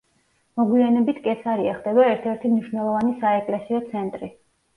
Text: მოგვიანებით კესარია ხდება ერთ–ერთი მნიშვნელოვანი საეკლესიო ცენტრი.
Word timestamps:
მოგვიანებით 0.61 1.19
კესარია 1.27 1.75
ხდება 1.81 2.07
ერთ–ერთი 2.15 2.51
მნიშვნელოვანი 2.55 3.15
საეკლესიო 3.21 3.85
ცენტრი. 3.95 4.33